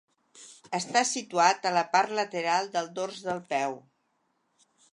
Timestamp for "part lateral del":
1.97-2.89